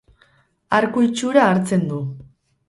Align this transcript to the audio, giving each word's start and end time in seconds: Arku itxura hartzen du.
Arku 0.77 1.03
itxura 1.09 1.45
hartzen 1.51 1.85
du. 1.93 2.01